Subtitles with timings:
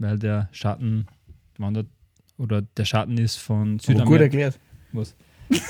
[0.00, 1.06] weil der Schatten
[1.58, 1.86] wandert
[2.38, 4.22] oder der Schatten ist von Aber gut Südamerika.
[4.24, 4.58] erklärt.
[4.92, 5.14] Was?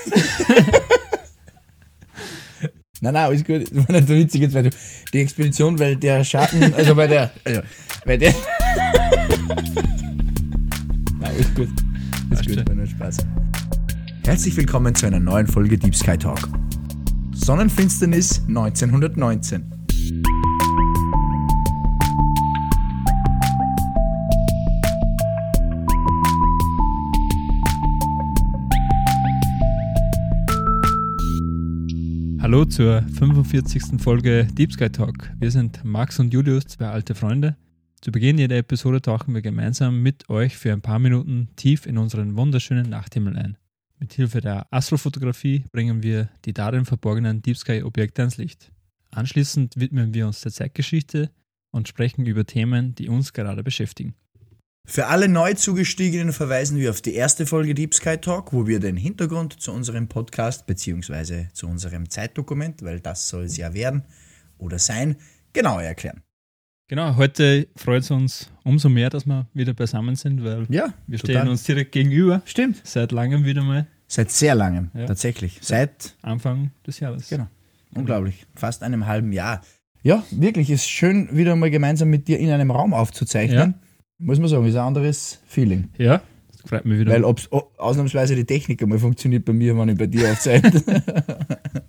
[3.03, 3.63] Nein, nein, alles gut.
[3.75, 4.71] Das war nicht so witzig jetzt, weil du
[5.15, 7.63] die Expedition, weil der Schatten, also bei der, also,
[8.05, 8.35] weil der.
[11.19, 11.69] nein, alles gut.
[12.29, 13.17] Alles Passt gut, war nur Spaß.
[14.27, 16.47] Herzlich willkommen zu einer neuen Folge Deep Sky Talk.
[17.33, 19.80] Sonnenfinsternis 1919.
[32.51, 34.03] Hallo zur 45.
[34.03, 35.31] Folge Deep Sky Talk.
[35.39, 37.57] Wir sind Max und Julius, zwei alte Freunde.
[38.01, 41.97] Zu Beginn jeder Episode tauchen wir gemeinsam mit euch für ein paar Minuten tief in
[41.97, 43.57] unseren wunderschönen Nachthimmel ein.
[44.01, 48.73] Mit Hilfe der Astrofotografie bringen wir die darin verborgenen Deep Sky Objekte ans Licht.
[49.13, 51.31] Anschließend widmen wir uns der Zeitgeschichte
[51.71, 54.17] und sprechen über Themen, die uns gerade beschäftigen.
[54.87, 58.81] Für alle neu zugestiegenen verweisen wir auf die erste Folge Deep Sky Talk, wo wir
[58.81, 61.47] den Hintergrund zu unserem Podcast bzw.
[61.53, 64.03] zu unserem Zeitdokument, weil das soll es ja werden
[64.59, 65.17] oder sein,
[65.53, 66.23] genauer erklären.
[66.89, 71.19] Genau, heute freut es uns umso mehr, dass wir wieder beisammen sind, weil Ja, wir
[71.19, 72.43] stehen uns direkt gegenüber.
[72.45, 72.81] Stimmt.
[72.85, 75.07] Seit langem wieder mal, Seit sehr langem, Ja.
[75.07, 75.61] tatsächlich.
[75.63, 77.29] Seit, Anfang des Jahres.
[77.29, 77.47] genau,
[77.95, 79.61] unglaublich, fast einem halben Jahr.
[80.03, 83.75] Ja, wirklich, ist schön, wieder mal gemeinsam mit dir in einem Raum aufzuzeichnen.
[84.21, 85.89] Muss man sagen, ist ein anderes Feeling.
[85.99, 86.21] Ja,
[86.53, 87.13] das freut mich wieder.
[87.13, 90.71] Weil ob's, oh, ausnahmsweise die Technik einmal funktioniert bei mir, wenn ich bei dir aufzeichne.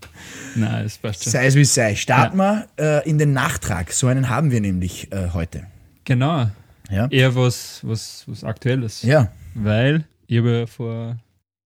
[0.56, 1.32] Nein, es passt schon.
[1.32, 1.96] sei es wie es sei.
[1.96, 3.92] Starten wir äh, in den Nachtrag.
[3.92, 5.68] So einen haben wir nämlich äh, heute.
[6.06, 6.48] Genau,
[6.90, 7.08] Ja.
[7.08, 9.02] eher was, was, was Aktuelles.
[9.04, 9.32] Ja.
[9.54, 11.18] Weil ich habe ja vor,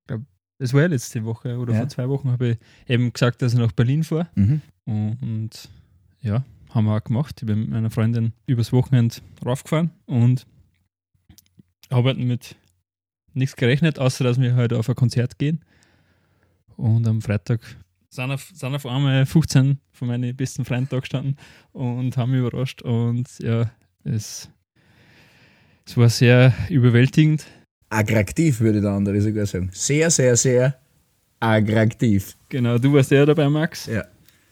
[0.08, 0.22] glaub,
[0.60, 1.80] es war ja letzte Woche oder Ja.
[1.82, 4.28] vor zwei Wochen, habe ich eben gesagt, dass ich nach Berlin fahre.
[4.36, 4.62] Mhm.
[4.86, 5.70] Und
[6.22, 7.36] ja, haben wir auch gemacht.
[7.40, 10.46] Ich bin mit meiner Freundin übers Wochenende raufgefahren und
[11.96, 12.56] habe halt mit
[13.34, 15.64] nichts gerechnet, außer dass wir heute auf ein Konzert gehen.
[16.78, 17.62] Und am Freitag
[18.10, 21.38] sind auf, sind auf einmal 15 von meinen besten Freunden da gestanden
[21.72, 22.82] und haben mich überrascht.
[22.82, 23.72] Und ja,
[24.04, 24.50] es,
[25.86, 27.46] es war sehr überwältigend.
[27.90, 29.70] Attraktiv, würde der andere sogar sagen.
[29.74, 30.78] Sehr, sehr, sehr
[31.40, 32.36] attraktiv.
[32.50, 33.86] Genau, du warst ja dabei, Max.
[33.86, 34.06] Ja.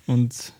[0.05, 0.53] Und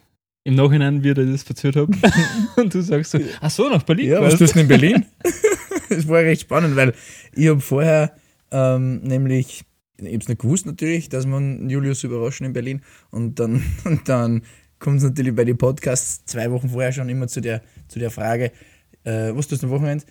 [0.44, 1.94] im Nachhinein, wie ich das verzählt habe,
[2.58, 4.09] und du sagst so, ach so, nach Berlin.
[4.09, 5.06] Ja, was warst du denn in Berlin?
[5.96, 6.94] das war recht spannend, weil
[7.34, 8.14] ich habe vorher
[8.52, 9.64] ähm, nämlich,
[9.98, 12.81] ich habe es nicht gewusst natürlich, dass man Julius überraschen in Berlin
[13.12, 14.42] und dann, und dann
[14.80, 18.12] kommt es natürlich bei den Podcasts zwei Wochen vorher schon immer zu der, zu der
[18.12, 18.52] Frage,
[19.03, 20.06] äh, was tust du am Wochenende?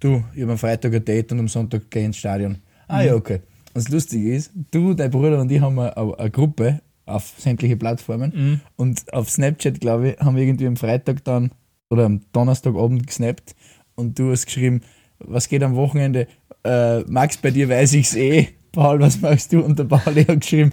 [0.00, 2.58] Du, ich habe am Freitag ein Date und am Sonntag gehe ich ins Stadion.
[2.88, 3.40] Ah ja, okay.
[3.74, 7.76] Und das Lustige ist, du, dein Bruder und ich haben eine, eine Gruppe auf sämtliche
[7.76, 8.60] Plattformen Mhm.
[8.76, 11.50] und auf Snapchat, glaube ich, haben wir irgendwie am Freitag dann
[11.90, 13.54] oder am Donnerstagabend gesnappt
[13.94, 14.82] und du hast geschrieben,
[15.18, 16.26] was geht am Wochenende?
[16.64, 18.48] Äh, Max, bei dir weiß ich's eh.
[18.72, 19.60] Paul, was machst du?
[19.60, 20.72] Und der Paul hat geschrieben,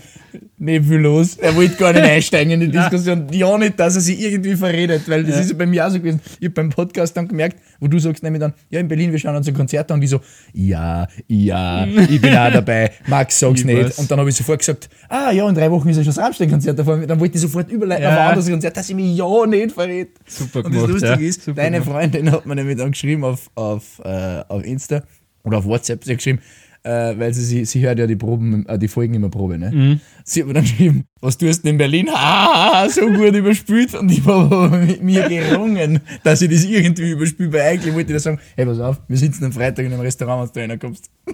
[0.57, 1.35] nicht viel los.
[1.37, 3.27] Er wollte gar nicht einsteigen in die Diskussion.
[3.31, 5.41] Ja, nicht, dass er sich irgendwie verredet, weil das Ja.
[5.41, 6.21] ist ja bei mir auch so gewesen.
[6.39, 9.19] Ich habe beim Podcast dann gemerkt, wo du sagst nämlich dann, ja, in Berlin, wir
[9.19, 10.21] schauen uns ein Konzert an und die so,
[10.53, 12.91] ja, ja, ich bin auch dabei.
[13.07, 13.77] Max, sag's Ich nicht.
[13.83, 13.99] weiß.
[13.99, 16.23] Und dann habe ich sofort gesagt, ah ja, in drei Wochen ist ja schon das
[16.23, 17.05] Rammstein-Konzert davon.
[17.05, 18.11] Dann wollte ich sofort überleiten Ja.
[18.13, 20.11] auf ein anderes Konzert, dass ich mich ja nicht verrät.
[20.25, 21.29] Super Und das gemacht, Lustige ja.
[21.29, 21.91] ist, Super deine gemacht.
[21.99, 25.03] Freundin hat mir nämlich dann geschrieben auf, auf, äh, auf Insta
[25.43, 26.39] oder auf WhatsApp, sie hat geschrieben,
[26.83, 29.71] äh, weil sie, sie, sie hört ja die Proben, äh, die Folgen immer Probe, ne?
[29.71, 29.99] Mhm.
[30.23, 32.09] Sie hat mir dann geschrieben, was tust du denn in Berlin?
[32.13, 37.11] Ah, so gut überspült und ich habe aber mit mir gerungen, dass ich das irgendwie
[37.11, 39.91] überspüle, weil eigentlich wollte ich dir sagen, hey, pass auf, wir sitzen am Freitag in
[39.93, 41.09] einem Restaurant, wenn du reinkommst.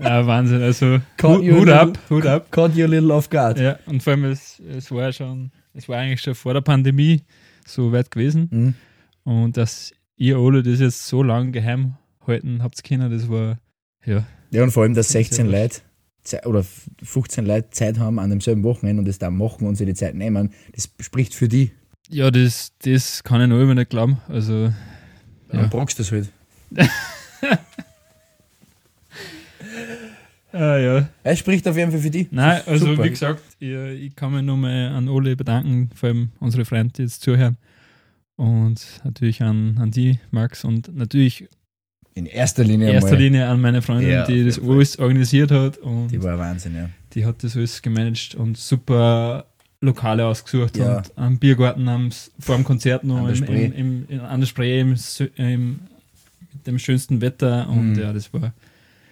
[0.00, 0.62] Ja, Wahnsinn.
[0.62, 2.50] Also, Hut, Hut little- ab, Hut ab.
[2.52, 3.58] Caught you a little off guard.
[3.58, 6.60] Ja, und vor allem, es, es war ja schon, es war eigentlich schon vor der
[6.60, 7.22] Pandemie
[7.66, 8.48] so weit gewesen.
[8.50, 8.74] Mhm.
[9.24, 11.94] Und dass ihr alle das jetzt so lange geheim
[12.26, 13.58] halten habt können, das war,
[14.06, 15.54] ja, Ja, und vor allem, dass Sehr 16 gut.
[15.54, 15.80] Leute
[16.46, 16.64] oder
[17.02, 20.14] 15 Leute Zeit haben an demselben Wochenende und das da machen und sich die Zeit
[20.14, 21.70] nehmen, das spricht für die.
[22.10, 24.18] ja, das, das kann ich noch immer nicht glauben.
[24.28, 24.72] Also,
[25.52, 25.60] Ja.
[25.60, 26.28] Dann brauchst du das halt.
[30.52, 31.08] ah, ja.
[31.22, 32.28] Es spricht auf jeden Fall für die.
[32.30, 33.04] Nein, also Super.
[33.04, 36.92] wie gesagt, ich, ich kann mich nur mal an alle bedanken, vor allem unsere Freunde,
[36.96, 37.56] die jetzt zuhören.
[38.36, 41.48] Und natürlich an, an die, Max, und natürlich
[42.18, 45.78] In erster Linie in erster Linie an meine Freundin, Ja, die das alles organisiert hat.
[45.78, 46.88] Und Die war Wahnsinn, ja.
[47.14, 49.44] die hat das alles gemanagt und super
[49.80, 50.96] Lokale ausgesucht Ja.
[50.98, 53.64] und am Biergarten am, S- vor dem Konzert noch An der im, Spree.
[53.66, 54.96] im, im, in, an der Spree im,
[55.36, 55.80] im,
[56.52, 57.98] mit dem schönsten Wetter und Mhm.
[58.00, 58.52] ja, das war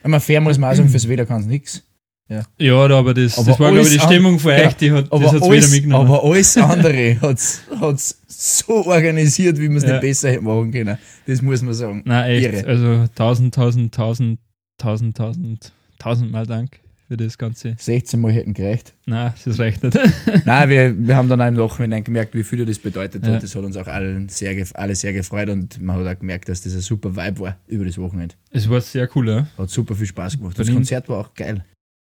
[0.02, 1.82] Aber fair muss man auch sagen, fürs Wetter kann es nichts.
[2.28, 5.12] Ja, da, aber das, Aber das war, glaube ich, die Stimmung von euch, die hat,
[5.12, 6.08] das hat's wieder mitgenommen.
[6.10, 9.92] aber alles andere hat es so organisiert, wie man es Ja.
[9.92, 10.98] nicht besser hätte machen können.
[11.26, 12.02] Das muss man sagen.
[12.04, 12.52] Nein, echt.
[12.52, 12.66] Irre.
[12.66, 14.40] Also tausend, tausend, tausend,
[14.76, 17.76] tausend, tausend, tausendmal Dank für das Ganze.
[17.78, 18.92] 16 Mal hätten gereicht.
[19.06, 19.96] Nein, das reicht nicht.
[20.44, 23.34] Nein, wir, wir haben dann auch im Nachhinein gemerkt, wie viel das bedeutet Ja.
[23.34, 23.42] hat.
[23.44, 26.62] Das hat uns auch allen sehr, alle sehr gefreut und man hat auch gemerkt, dass
[26.62, 28.34] das ein super Vibe war über das Wochenende.
[28.50, 29.46] Es war sehr cool, ja.
[29.56, 30.58] Hat super viel Spaß gemacht.
[30.58, 30.74] Das Berlin.
[30.74, 31.64] Konzert war auch geil.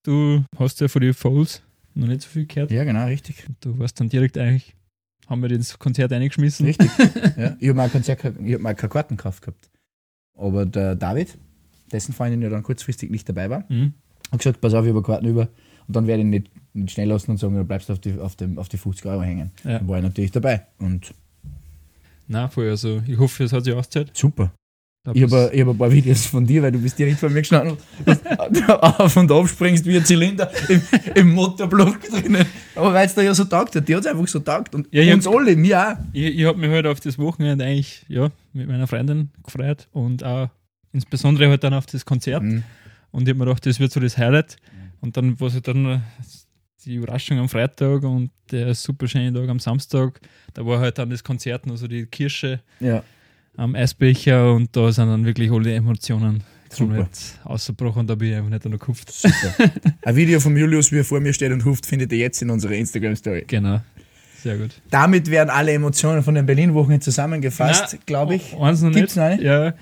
[0.06, 1.62] Du hast ja von den Fouls
[1.96, 2.72] noch nicht so viel gehört.
[2.72, 3.46] Ja, genau, richtig.
[3.62, 4.76] Du warst dann direkt eigentlich,
[5.28, 6.66] haben wir ins Konzert eingeschmissen.
[6.66, 6.90] Richtig.
[7.38, 7.56] ja.
[7.60, 9.70] Ich habe mal ein Konzert, ge- ich hab mal keine Karten gekauft gehabt.
[10.38, 11.38] Aber der David,
[11.92, 13.94] dessen Freundin ja dann kurzfristig nicht dabei war, Mhm.
[14.32, 15.50] hat gesagt, pass auf, ich habe Karten über
[15.88, 18.36] und dann werde ich nicht, nicht schnell lassen und sagen, du bleibst auf die, auf,
[18.36, 19.52] dem, auf die 50 Euro hängen.
[19.64, 19.80] Ja.
[19.80, 21.14] Dann war ich natürlich dabei und
[22.28, 22.70] Nein, voll.
[22.70, 24.12] Also ich hoffe, es hat sich ausgezahlt.
[24.18, 24.52] super.
[25.14, 27.78] Ich habe hab ein paar Videos von dir, weil du bist direkt vor mir gestanden
[28.06, 30.82] und auf und ab springst wie ein Zylinder im,
[31.14, 32.46] im Motorblock drinnen.
[32.74, 34.74] Aber weil es da ja so taugt hat, die hat es einfach so taugt.
[34.74, 35.96] Und Ja, uns alle, mir auch.
[36.12, 40.24] Ich, ich habe mich halt auf das Wochenende eigentlich ja, mit meiner Freundin gefreut und
[40.24, 40.50] auch
[40.92, 42.42] insbesondere halt dann auf das Konzert.
[42.42, 42.64] Mhm.
[43.12, 44.58] Und ich habe mir gedacht, das wird so das Highlight.
[45.02, 46.02] Und dann war es halt dann
[46.84, 50.20] die Überraschung am Freitag und der super schöne Tag am Samstag.
[50.54, 53.04] Da war halt dann das Konzert, also die Kirsche Ja,
[53.58, 57.08] am Eisbecher und da sind dann wirklich alle Emotionen Super.
[57.44, 59.12] ausgebrochen und da bin ich einfach nicht noch gekauft.
[59.12, 59.72] super.
[60.02, 62.50] ein Video von Julius, wie er vor mir steht und huft, findet ihr jetzt in
[62.50, 63.46] unserer Instagram-Story.
[63.48, 63.82] Genau.
[64.42, 64.80] Sehr gut.
[64.92, 68.56] Damit werden alle Emotionen von den Berlin-Wochen zusammengefasst, glaube ich.
[68.56, 69.38] Eins noch Gibt's nicht.
[69.38, 69.44] noch?
[69.44, 69.74] Ja.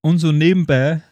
[0.00, 1.02] Und so nebenbei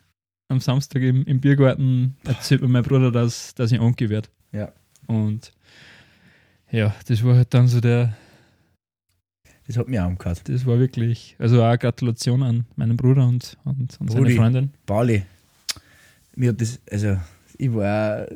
[0.49, 4.29] am Samstag im, im Biergarten erzählt mir mein Bruder, dass, dass ich Onkel werde.
[4.53, 4.73] Ja.
[5.07, 5.53] Und
[6.71, 8.17] ja, das war halt dann so der,
[9.67, 10.43] Das hat mich auch umgehört.
[10.47, 14.37] das war wirklich, also auch Gratulation an meinen Bruder und, und, und seine Brudi.
[14.37, 14.71] Freundin.
[14.85, 15.23] Pauli,
[16.37, 17.17] mir hat das, also
[17.57, 18.27] ich war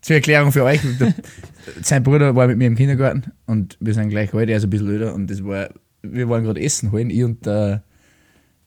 [0.00, 1.14] zur Erklärung für euch, der,
[1.82, 4.70] sein Bruder war mit mir im Kindergarten und wir sind gleich alt, er ist ein
[4.70, 5.68] bisschen älter und das war,
[6.02, 7.82] wir waren gerade Essen holen, ich und der,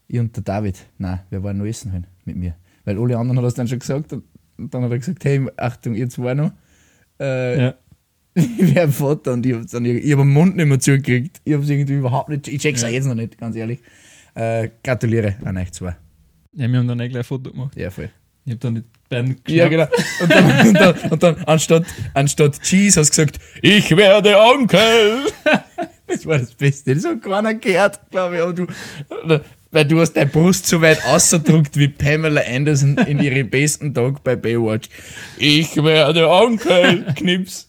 [0.08, 2.56] ich und der David, nein, wir waren nur Essen holen mit mir,
[2.86, 4.24] weil alle anderen hat das dann schon gesagt und,
[4.58, 6.52] und dann hat er gesagt, hey, Achtung, ihr zwei noch,
[7.20, 7.76] äh, Ja.
[8.58, 11.70] ich werde Vater und ich habe hab den Mund nicht mehr zugekriegt, ich habe es
[11.70, 12.88] irgendwie überhaupt nicht, ich check's Ja.
[12.88, 13.80] auch jetzt noch nicht, ganz ehrlich,
[14.36, 15.96] äh, gratuliere an euch zwei,
[16.54, 17.76] ja, wir haben dann eh gleich ein Foto gemacht.
[17.76, 18.10] ja voll.
[18.46, 19.94] Ich habe dann die beiden Ja, geschnappt.
[19.94, 20.24] genau.
[20.24, 25.26] Und dann, und dann, und dann anstatt, anstatt Cheese hast du gesagt, ich werde Onkel.
[26.10, 26.96] Das war das Beste.
[26.96, 28.42] Das hat keiner gehört, glaube ich.
[28.42, 28.66] Aber du,
[29.72, 34.24] weil du hast deine Brust so weit ausgedruckt wie Pamela Anderson in ihrem besten Tag
[34.24, 34.90] bei Baywatch.
[35.38, 37.06] Ich werde Onkel.
[37.16, 37.68] Knips.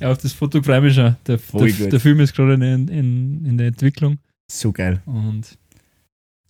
[0.00, 1.16] Ja, auf das Foto freue ich mich schon.
[1.26, 4.18] Der, der, der Film ist gerade in, in, in der Entwicklung.
[4.50, 5.00] So geil.
[5.06, 5.58] Und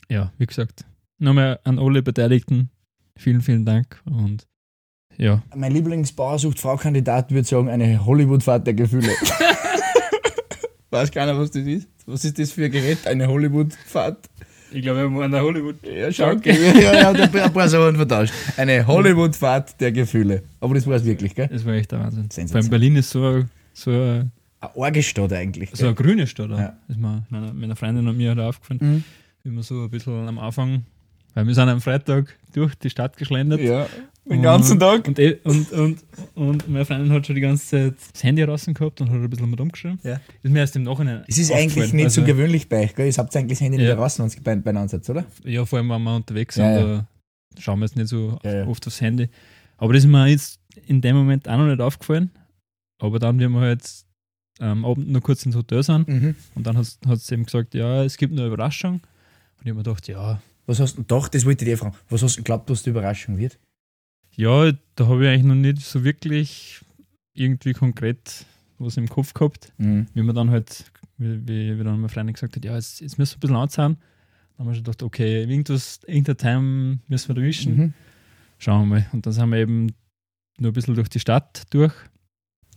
[0.09, 0.85] ja, wie gesagt,
[1.19, 2.71] nochmal an alle Beteiligten
[3.17, 4.01] vielen, vielen Dank.
[4.05, 4.47] Und
[5.17, 9.11] ja, Mein Lieblingsbauer sucht Frau-Kandidat würde sagen, eine Hollywood-Fahrt der Gefühle.
[10.91, 11.89] Weiß keiner, was das ist?
[12.07, 13.07] Was ist das für ein Gerät?
[13.07, 14.29] Eine Hollywood-Fahrt?
[14.73, 15.77] Ich glaube, wir waren in Hollywood.
[15.85, 16.57] Ja, schau, okay.
[16.81, 18.33] ja, ja, ein paar Sachen vertauscht.
[18.57, 20.43] Eine Hollywood-Fahrt der Gefühle.
[20.61, 21.49] Aber das war es wirklich, gell?
[21.49, 22.31] Das war echt der Wahnsinn.
[22.31, 22.63] Sensation.
[22.63, 24.31] Beim Berlin ist so, ein- so, ein-
[24.61, 25.71] Eine Orgestadt eigentlich.
[25.73, 26.51] so eine grüne Stadt.
[26.51, 26.75] Ja.
[26.89, 29.05] Ist mir meiner, meiner Freundin und mir halt aufgefallen, Mhm.
[29.45, 30.85] wie wir so ein bisschen am Anfang,
[31.35, 33.61] weil wir sind am Freitag durch die Stadt geschlendert.
[33.61, 33.87] Ja,
[34.29, 35.07] den Und- ganzen Tag.
[35.09, 35.99] Und, eh- und, und,
[36.35, 39.31] und meine Freundin hat schon die ganze Zeit das Handy draußen gehabt und hat ein
[39.31, 39.99] bisschen mit rumgeschrieben.
[40.03, 40.21] Ja.
[40.43, 41.25] Ist mir erst im Nachhinein.
[41.27, 43.07] Es ist eigentlich nicht so Also, gewöhnlich bei euch, gell?
[43.07, 43.91] Ihr habt eigentlich das Handy Ja.
[43.91, 45.25] nicht raus, wenn es bei, beieinander seid, oder?
[45.45, 46.81] Ja, vor allem, wenn wir unterwegs sind, ja.
[47.55, 49.29] da schauen wir jetzt nicht so oft aufs Handy.
[49.79, 52.31] Aber das ist mir jetzt in dem Moment auch noch nicht aufgefallen.
[53.01, 53.83] Aber dann, wie wir halt
[54.59, 56.35] am Abend noch kurz ins Hotel sind Mhm.
[56.55, 58.95] und dann hat es eben gesagt, ja, es gibt eine Überraschung.
[58.95, 59.01] Und
[59.65, 61.97] ich habe mir gedacht, ja, Was hast du, doch, das wollte ich dir fragen.
[62.09, 63.59] Was hast du geglaubt, was die Überraschung wird?
[64.37, 66.81] ja, da habe ich eigentlich noch nicht so wirklich
[67.35, 68.47] irgendwie konkret
[68.79, 69.73] was im Kopf gehabt.
[69.79, 70.07] Mhm.
[70.15, 70.85] Wie man dann halt,
[71.19, 73.57] wie, wie, wie dann meine Freundin gesagt hat, ja, jetzt, jetzt müssen wir ein bisschen
[73.57, 73.97] anzahlen.
[73.97, 77.77] Dann haben wir schon gedacht, okay, irgendwas, irgendein Time müssen wir da wischen.
[77.77, 77.95] Mhm.
[78.59, 79.07] Schauen wir mal.
[79.13, 79.89] Und dann sind wir eben
[80.59, 81.93] nur ein bisschen durch die Stadt durch.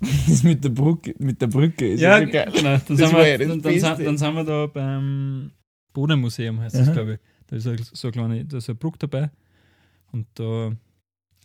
[0.28, 2.52] Das mit der Brücke, mit der Brücke ist ja, geil.
[2.54, 2.72] genau.
[2.78, 5.52] Dann, Das sind ja wir, das dann, dann, sind, dann sind wir da beim
[5.94, 6.94] Bodenmuseum, heißt das, Aha.
[6.94, 7.20] glaube ich.
[7.54, 9.30] Da ist so so eine kleine, da ist eine Brücke dabei.
[10.12, 10.72] Und da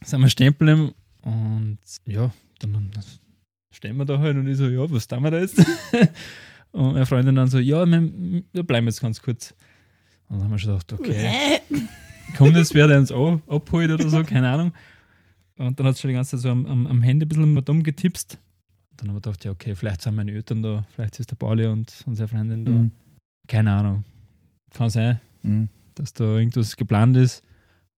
[0.03, 2.91] sind wir stehen geblieben und ja, dann
[3.71, 5.59] stehen wir da halt und ich so, ja, was tun wir da jetzt?
[6.73, 8.11] und meine Freundin dann so, ja, wir,
[8.53, 9.55] wir bleiben jetzt ganz kurz.
[10.29, 11.61] Und dann haben wir schon gedacht, okay,
[12.39, 14.73] kommt jetzt wer, der uns abholt oder so, keine Ahnung.
[15.59, 17.53] Und dann hat sie schon die ganze Zeit so am, am, am Handy ein bisschen
[17.53, 18.39] mit umgetipst.
[18.97, 21.67] Dann haben wir gedacht, ja, okay, vielleicht sind meine Eltern da, vielleicht ist der Pauli
[21.67, 22.73] und unsere Freundin da.
[22.73, 22.93] Mhm.
[23.47, 24.05] Keine Ahnung.
[24.71, 25.69] Kann sein, Mhm.
[25.99, 27.43] Dass da irgendwas geplant ist.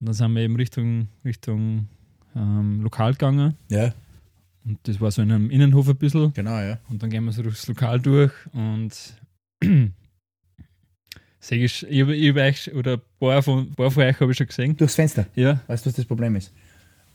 [0.01, 1.89] Und dann sind wir eben Richtung, Richtung
[2.35, 3.55] ähm, Lokal gegangen.
[3.69, 3.93] Ja,
[4.65, 6.33] Und das war so in einem Innenhof ein bisschen.
[6.33, 6.79] genau, ja.
[6.89, 8.93] Und dann gehen wir so durchs Lokal durch und
[11.41, 14.37] sehe ich, ich, ich euch, oder ein paar von, ein paar von euch habe ich
[14.39, 14.77] schon gesehen.
[14.77, 15.27] Durchs Fenster.
[15.35, 16.53] Ja, Weißt du, was das Problem ist?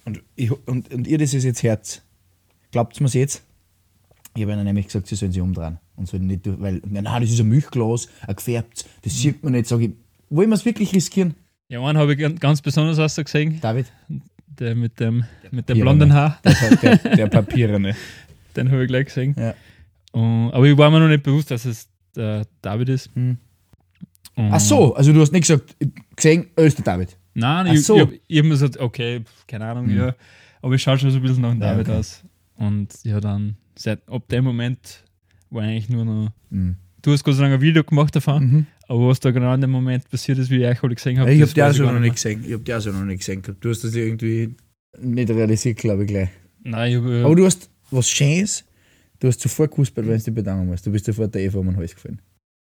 [0.06, 2.02] Und, ich, und, und ihr, das ist jetzt Herz.
[2.72, 3.44] Glaubt mir's jetzt?
[4.36, 5.80] Ich habe ihnen nämlich gesagt, sie sollen sich umdrehen.
[5.96, 9.54] Und sollen nicht, durch- weil, nein, das ist ein Milchglas, ein gefärbt, das sieht man
[9.54, 9.66] nicht.
[9.68, 9.92] Sag ich,
[10.36, 11.36] wollen wir es wirklich riskieren?
[11.70, 13.88] ja einen habe ich gan- ganz besonders aus gesehen, David?
[14.48, 17.96] der mit dem, mit dem blonden Haar, Der, der, der Papierene.
[18.56, 19.36] den habe ich gleich gesehen.
[19.38, 19.54] Ja.
[20.12, 23.10] Und, aber ich war mir noch nicht bewusst, dass es der David ist.
[23.16, 23.38] Hm.
[24.38, 25.76] Ach so, also du hast nicht gesagt,
[26.16, 27.18] gesehen, ist der David.
[27.34, 27.98] Nein, Ach ich, so.
[27.98, 29.98] ich, ich habe mir gesagt, okay, keine Ahnung, Hm.
[29.98, 30.16] ja.
[30.62, 31.98] Aber ich schaue schon so ein bisschen nach dem Ja, David okay.
[31.98, 32.24] aus.
[32.56, 35.04] Und ja, dann, seit ab dem Moment
[35.50, 36.32] war eigentlich nur noch.
[36.50, 36.76] Mhm.
[37.02, 38.68] Du hast Gott sei Dank ein Video gemacht davon, Mhm.
[38.88, 41.32] Aber was da genau in dem Moment passiert ist, wie ich euch alle gesehen habe,
[41.34, 42.44] Ich das habe die gar noch nicht gesehen.
[42.46, 43.42] Ich habe die also noch nicht gesehen.
[43.60, 44.56] Du hast das irgendwie
[45.00, 46.30] nicht realisiert, glaube ich, gleich.
[46.64, 47.24] Nein, ich habe.
[47.26, 48.64] Aber du hast was Schönes,
[49.20, 50.86] du hast sofort gewusst, wenn du dich bedanken musst.
[50.86, 52.20] Du bist sofort der Eva um den Hals gefallen.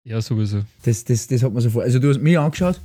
[0.05, 0.62] ja, sowieso.
[0.83, 1.85] Das, das, das hat man sofort.
[1.85, 2.81] Also du hast mich angeschaut,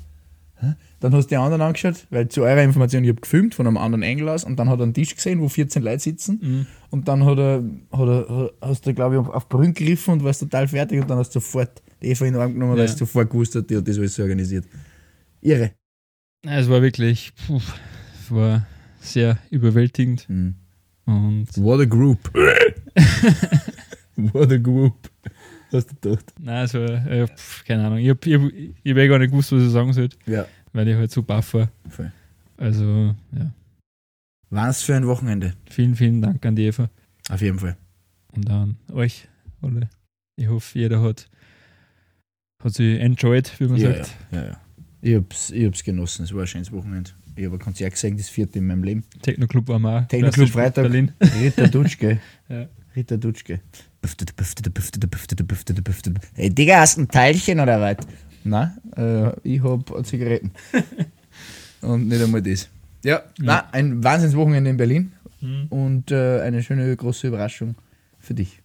[1.02, 3.76] dann hast du die anderen angeschaut, weil zu eurer Information, ich habe gefilmt von einem
[3.78, 6.66] anderen Engel aus und dann hat er einen Tisch gesehen, wo 14 Leute sitzen Mhm.
[6.90, 10.24] und dann hat er, hat er hast du, glaube ich, auf, auf Brünn gegriffen und
[10.24, 12.86] warst total fertig und dann hast du sofort die Eva in den Arm genommen, weil
[12.86, 12.92] Ja.
[12.92, 14.66] du sofort gewusst hast, die hat das alles so organisiert.
[15.42, 15.72] Irre.
[16.46, 17.58] Es war wirklich, puh,
[18.22, 18.66] es war
[19.00, 20.56] sehr überwältigend Mhm.
[21.06, 22.20] und What a group.
[24.16, 25.10] What a group.
[25.72, 26.34] Hast du gedacht?
[26.40, 28.42] nein, es war, äh, pf, keine Ahnung, ich habe ich hab,
[28.84, 31.24] ich hab eh gar nicht gewusst, was ich sagen sollte, Ja, weil ich halt so
[31.24, 31.72] baff war.
[31.90, 32.12] voll.
[32.58, 33.52] Also, ja,
[34.52, 35.54] Was für ein Wochenende.
[35.70, 36.90] vielen, vielen Dank an die Eva.
[37.30, 37.76] Auf jeden Fall.
[38.34, 39.28] und an euch
[39.62, 39.90] alle.
[40.36, 41.28] Ich hoffe, jeder hat,
[42.64, 44.12] hat sich enjoyed, wie man Ja, sagt.
[44.32, 44.58] ja, ja, ja.
[45.02, 46.24] Ich hab's, ich hab's genossen.
[46.24, 47.12] Es war ein schönes Wochenende.
[47.36, 49.04] Ich habe ein Konzert gesehen, das vierte in meinem Leben.
[49.22, 50.06] Techno-Club war mal.
[50.08, 50.84] Techno-Club Freitag.
[50.84, 51.12] Berlin.
[51.42, 52.20] Rita Dutschke.
[52.50, 52.68] Ja.
[52.96, 53.60] Rita Dutschke.
[56.36, 57.98] Hey, Digga, hast du ein Teilchen oder was?
[58.44, 60.52] Nein, äh, ich hab Zigaretten.
[61.82, 62.70] Und nicht einmal das.
[63.04, 65.66] Ja, nein, ein Wahnsinnswochenende in Berlin Mhm.
[65.70, 67.76] und äh, eine schöne große Überraschung
[68.18, 68.62] für dich.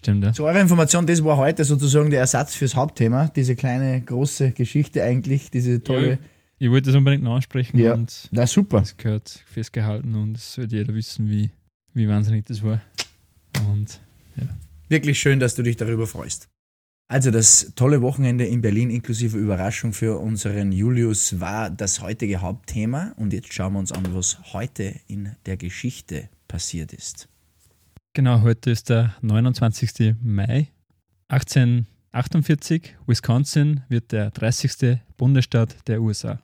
[0.00, 0.32] Stimmt, ja.
[0.32, 3.28] Zu eurer Information, das war heute sozusagen der Ersatz fürs Hauptthema.
[3.36, 6.12] Diese kleine, große Geschichte eigentlich, diese tolle.
[6.12, 6.18] Ja,
[6.58, 7.92] ich wollte das unbedingt noch ansprechen Ja.
[7.92, 8.80] und Na super.
[8.80, 11.50] das gehört festgehalten und es sollte jeder wissen, wie,
[11.92, 12.80] wie wahnsinnig das war.
[13.70, 14.00] Und
[14.88, 16.48] Wirklich schön, dass du dich darüber freust.
[17.08, 23.12] Also das tolle Wochenende in Berlin inklusive Überraschung für unseren Julius war das heutige Hauptthema
[23.16, 27.28] und jetzt schauen wir uns an, was heute in der Geschichte passiert ist.
[28.12, 30.16] Genau, heute ist der 29.
[30.22, 30.68] Mai
[31.28, 32.96] 1848.
[33.06, 34.98] Wisconsin wird der 30.
[35.16, 36.40] Bundesstaat der USA.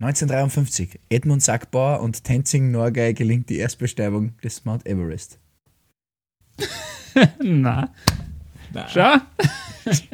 [0.00, 5.38] 1953, Edmund Sackbauer und Tenzing Norgay gelingt die Erstbesteigung des Mount Everest.
[7.40, 7.92] Na,
[8.88, 9.16] schau.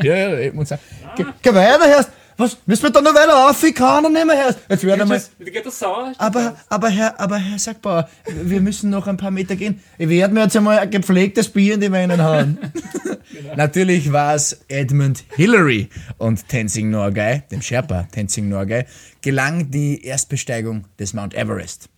[0.03, 1.15] Ja, ja, Edmund Sackbauer.
[1.17, 2.20] Geh, geh weiter, Herr.
[2.41, 2.57] Was?
[2.65, 3.63] Müssen wir da noch weiter auf?
[3.63, 4.57] Ich kann nicht mehr, Herr.
[4.71, 5.51] Jetzt werden wir.
[5.51, 6.15] geht das sauer?
[6.17, 9.81] Aber, aber, Herr, aber Herr Sackbauer, wir müssen noch ein paar Meter gehen.
[9.99, 12.59] Ich werde mir jetzt einmal ein gepflegtes Bier in die Veinen hauen.
[13.57, 18.87] Natürlich war es Edmund Hillary und Tenzing Norgay, dem Sherpa Tenzing Norgay,
[19.21, 21.91] gelang die Erstbesteigung des Mount Everest.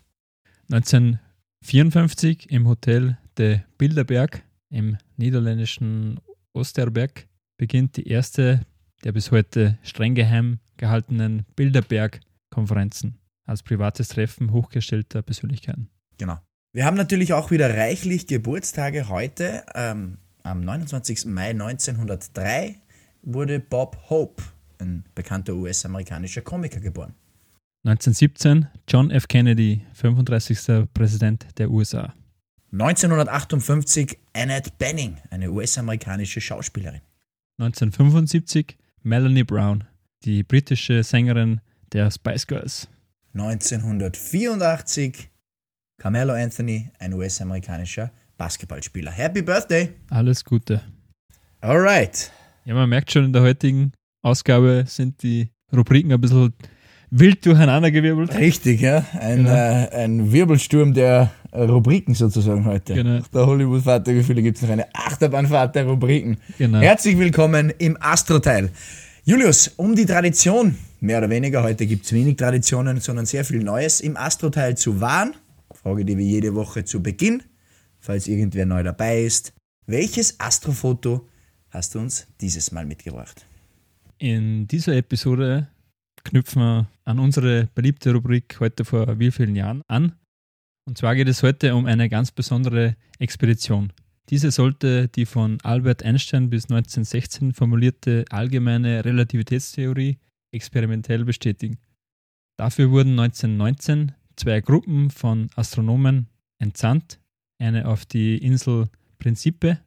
[0.73, 6.19] 1954 im Hotel de Bilderberg im niederländischen
[6.53, 8.67] Osterberg beginnt die erste
[9.05, 15.89] der bis heute streng geheim gehaltenen Bilderberg-Konferenzen als privates Treffen hochgestellter Persönlichkeiten.
[16.19, 16.39] Genau.
[16.73, 19.65] Wir haben natürlich auch wieder reichlich Geburtstage heute.
[19.75, 21.27] Ähm, am 29.
[21.27, 22.77] Mai 1903
[23.23, 24.43] wurde Bob Hope,
[24.79, 27.15] ein bekannter US-amerikanischer Komiker, geboren.
[27.85, 29.29] 1917 John F.
[29.29, 30.87] Kennedy, 35.
[30.95, 32.15] Präsident der USA.
[32.73, 37.03] 1958 Annette Bening, eine US-amerikanische Schauspielerin.
[37.59, 39.85] 1975 Melanie Brown,
[40.25, 41.61] die britische Sängerin
[41.93, 42.89] der Spice Girls.
[43.35, 45.29] 1984
[45.99, 49.11] Carmelo Anthony, ein US-amerikanischer Basketballspieler.
[49.11, 49.91] Happy Birthday!
[50.11, 50.83] Alles Gute.
[51.61, 52.33] Alright.
[52.65, 53.93] Ja, man merkt schon, in der heutigen
[54.23, 56.53] Ausgabe sind die Rubriken ein bisschen
[57.13, 58.35] wild durcheinandergewirbelt.
[58.35, 59.05] Richtig, ja.
[59.21, 59.51] Ein, Genau.
[59.51, 62.95] äh, ein Wirbelsturm der äh, Rubriken sozusagen heute.
[62.95, 63.21] Genau.
[63.33, 66.39] Der Hollywood-Vatergefühle gibt es noch eine Achterbahnfahrt der Rubriken.
[66.59, 66.81] Genau.
[66.81, 68.71] Herzlich willkommen im Astro-Teil.
[69.25, 73.63] Julius, um die Tradition, mehr oder weniger, heute gibt es wenig Traditionen, sondern sehr viel
[73.63, 75.35] Neues im Astro-Teil zu wahren.
[75.83, 77.43] Frage, die wir jede Woche zu Beginn,
[78.01, 79.53] falls irgendwer neu dabei ist.
[79.87, 81.29] Welches Astrofoto
[81.71, 83.45] hast du uns dieses Mal mitgebracht?
[84.19, 85.69] In dieser Episode
[86.25, 90.15] knüpfen wir an unsere beliebte Rubrik heute vor wie vielen Jahren an.
[90.85, 93.93] Und zwar geht es heute um eine ganz besondere Expedition.
[94.29, 100.19] Diese sollte die von Albert Einstein bis 1916 formulierte allgemeine Relativitätstheorie
[100.53, 101.79] experimentell bestätigen.
[102.57, 106.29] Dafür wurden 1919 zwei Gruppen von Astronomen
[106.59, 107.21] entsandt,
[107.59, 108.89] eine auf die Insel
[109.19, 109.79] Principe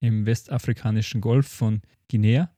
[0.00, 2.50] im westafrikanischen Golf von Guinea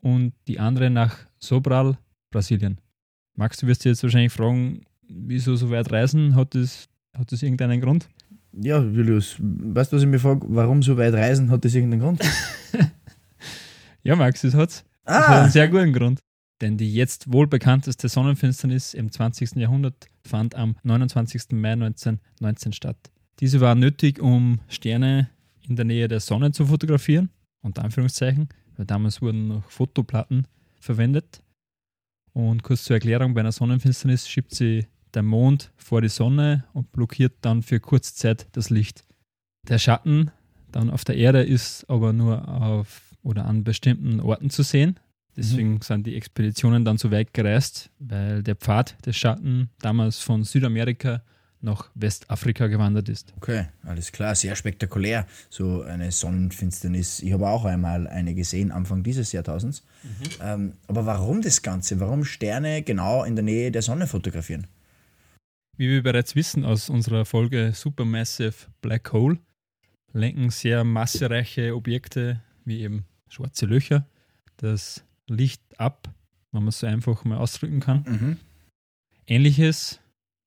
[0.00, 1.98] und die andere nach Sobral,
[2.30, 2.80] Brasilien.
[3.34, 6.34] Max, du wirst dir jetzt wahrscheinlich fragen, wieso so weit reisen?
[6.34, 8.08] Hat das, hat das irgendeinen Grund?
[8.52, 10.46] Ja, Julius, weißt du, was ich mich frage?
[10.48, 11.50] Warum so weit reisen?
[11.50, 12.20] Hat das irgendeinen Grund?
[14.02, 14.84] ja, Max, das hat's.
[15.04, 15.18] Ah.
[15.18, 16.20] Das hat einen sehr guten Grund.
[16.60, 19.56] Denn die jetzt wohl bekannteste Sonnenfinsternis im 20.
[19.56, 21.52] Jahrhundert fand am 29.
[21.52, 22.96] Mai 1919 statt.
[23.38, 25.30] Diese war nötig, um Sterne
[25.66, 27.30] in der Nähe der Sonne zu fotografieren,
[27.62, 30.46] unter Anführungszeichen, weil damals wurden noch Fotoplatten
[30.80, 31.40] verwendet.
[32.32, 36.92] Und kurz zur Erklärung, bei einer Sonnenfinsternis schiebt sie der Mond vor die Sonne und
[36.92, 39.04] blockiert dann für kurze Zeit das Licht.
[39.68, 40.30] Der Schatten
[40.72, 44.98] dann auf der Erde ist aber nur auf oder an bestimmten Orten zu sehen.
[45.36, 45.82] Deswegen mhm.
[45.82, 51.22] sind die Expeditionen dann so weit gereist, weil der Pfad des Schatten damals von Südamerika
[51.62, 53.34] nach Westafrika gewandert ist.
[53.36, 55.26] Okay, alles klar, sehr spektakulär.
[55.50, 57.20] So eine Sonnenfinsternis.
[57.20, 59.84] Ich habe auch einmal eine gesehen, Anfang dieses Jahrtausends.
[60.02, 60.08] Mhm.
[60.42, 62.00] Ähm, aber warum das Ganze?
[62.00, 64.66] Warum Sterne genau in der Nähe der Sonne fotografieren?
[65.76, 69.38] Wie wir bereits wissen aus unserer Folge Supermassive Black Hole,
[70.12, 74.06] lenken sehr massereiche Objekte wie eben schwarze Löcher
[74.56, 76.12] das Licht ab,
[76.52, 78.04] wenn man es so einfach mal ausdrücken kann.
[78.06, 78.36] Mhm.
[79.26, 79.99] Ähnliches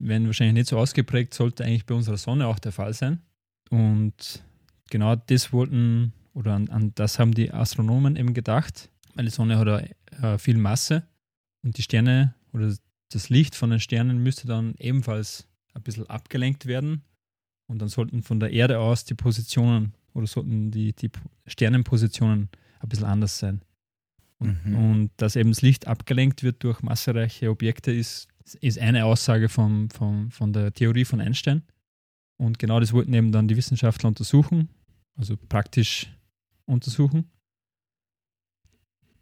[0.07, 3.21] wenn wahrscheinlich nicht so ausgeprägt, sollte eigentlich bei unserer Sonne auch der Fall sein.
[3.69, 4.43] Und
[4.89, 9.57] genau das wollten, oder an, an das haben die Astronomen eben gedacht, weil die Sonne
[9.57, 9.89] hat
[10.21, 11.03] ja viel Masse
[11.63, 12.75] und die Sterne oder
[13.09, 17.03] das Licht von den Sternen müsste dann ebenfalls ein bisschen abgelenkt werden.
[17.67, 21.09] Und dann sollten von der Erde aus die Positionen oder sollten die, die
[21.47, 23.61] Sternenpositionen ein bisschen anders sein.
[24.39, 24.75] Und, mhm.
[24.75, 28.27] und dass eben das Licht abgelenkt wird durch massereiche Objekte, ist
[28.61, 31.63] ist eine Aussage vom, vom, von der Theorie von Einstein.
[32.37, 34.69] Und genau das wollten eben dann die Wissenschaftler untersuchen,
[35.15, 36.07] also praktisch
[36.65, 37.29] untersuchen.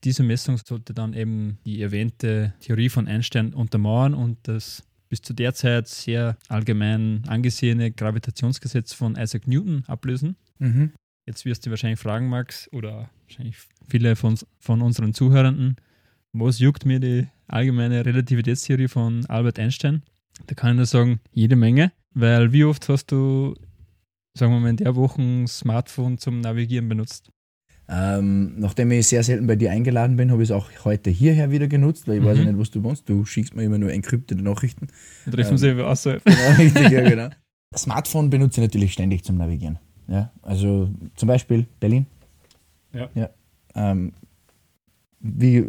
[0.04, 5.34] Diese Messung sollte dann eben die erwähnte Theorie von Einstein untermauern und das bis zu
[5.34, 10.38] der Zeit sehr allgemein angesehene Gravitationsgesetz von Isaac Newton ablösen.
[10.58, 10.94] Mhm.
[11.26, 13.58] Jetzt wirst du wahrscheinlich fragen, Max, oder wahrscheinlich
[13.88, 15.76] viele von, von unseren Zuhörenden,
[16.34, 20.04] was juckt mir die allgemeine Relativitätstheorie von Albert Einstein?
[20.48, 23.56] Da kann ich nur sagen, jede Menge, weil wie oft hast du,
[24.34, 27.32] sagen wir mal, in der Woche ein Smartphone zum Navigieren benutzt?
[27.94, 31.52] Ähm, nachdem ich sehr selten bei dir eingeladen bin, habe ich es auch heute hierher
[31.52, 32.26] wieder genutzt, weil ich mhm.
[32.26, 33.10] weiß ja nicht, was du wohnst.
[33.10, 34.88] Du schickst mir immer nur entkryptete Nachrichten.
[35.26, 36.24] Wir treffen ähm, sie außerhalb.
[36.26, 37.30] Genau, richtig, ja, genau.
[37.76, 39.78] Smartphone benutze ich natürlich ständig zum Navigieren.
[40.08, 42.06] Ja, also zum Beispiel Berlin.
[42.94, 43.10] Ja.
[43.14, 43.30] ja.
[43.76, 44.14] Ähm,
[45.22, 45.66] wie,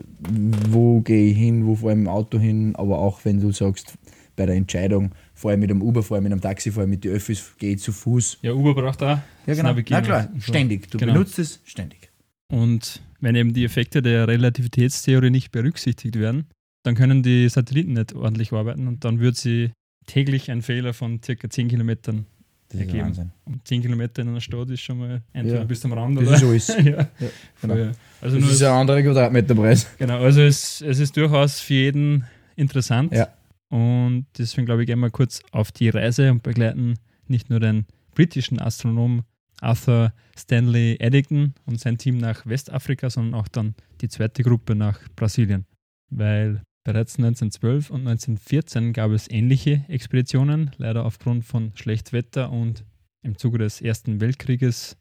[0.68, 3.52] wo gehe ich hin, wo fahre ich mit dem Auto hin, aber auch wenn du
[3.52, 3.98] sagst,
[4.36, 6.90] bei der Entscheidung, fahre ich mit dem Uber, fahre ich mit dem Taxi, fahre ich
[6.90, 8.38] mit den Öffis, gehe ich zu Fuß.
[8.42, 9.18] Ja, Uber braucht auch.
[9.46, 9.74] Ja, genau.
[9.90, 10.90] Na klar, ständig.
[10.90, 11.12] Du genau.
[11.12, 12.10] benutzt es ständig.
[12.50, 16.46] Und wenn eben die Effekte der Relativitätstheorie nicht berücksichtigt werden,
[16.82, 19.70] dann können die Satelliten nicht ordentlich arbeiten und dann wird sie
[20.06, 22.26] täglich einen Fehler von circa 10 Kilometern
[22.72, 22.98] das ergeben.
[22.98, 23.30] ist Wahnsinn.
[23.44, 25.64] Und 10 Kilometer in einer Stadt ist schon mal entweder ja.
[25.64, 26.52] bis am Rand das oder.
[26.52, 26.84] Das ist alles.
[26.84, 27.08] ja.
[27.20, 27.28] ja.
[27.60, 27.92] Genau.
[28.20, 29.86] Also das ist ein anderer Quadratmeterpreis.
[29.98, 32.24] Genau, also es, es ist durchaus für jeden
[32.56, 33.12] interessant.
[33.12, 33.28] Ja.
[33.68, 36.94] Und deswegen glaube ich, gehen wir kurz auf die Reise und begleiten
[37.26, 39.22] nicht nur den britischen Astronom
[39.62, 45.00] Arthur Stanley Eddington und sein Team nach Westafrika, sondern auch dann die zweite Gruppe nach
[45.16, 45.66] Brasilien.
[46.10, 52.84] Weil Bereits 1912 und 1914 gab es ähnliche Expeditionen, leider aufgrund von schlechtem Wetter und
[53.22, 54.96] im Zuge des Ersten Weltkrieges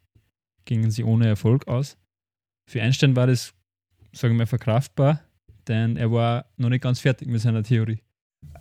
[0.66, 1.98] gingen sie ohne Erfolg aus.
[2.70, 3.54] Für Einstein war das,
[4.14, 5.22] sagen wir, verkraftbar,
[5.68, 8.00] denn er war noch nicht ganz fertig mit seiner Theorie.